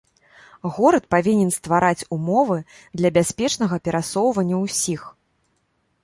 Горад 0.75 1.03
павінен 1.13 1.49
ствараць 1.57 2.07
умовы 2.15 2.57
для 3.01 3.09
бяспечнага 3.17 3.75
перасоўвання 3.89 4.57
ўсіх. 4.65 5.01